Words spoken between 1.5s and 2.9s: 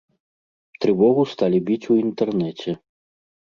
біць у інтэрнэце.